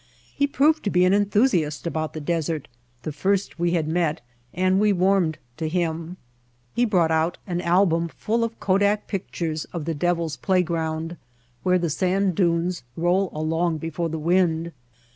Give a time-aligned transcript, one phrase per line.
[0.35, 2.67] He proved to be an enthusiast about the desert,
[3.03, 4.19] the first we had met,
[4.51, 6.17] and we warmed to him.
[6.73, 11.17] He brought out an album full of kodak pictures of the Devil's Playground
[11.61, 14.71] where the sand dunes roll along before the wind.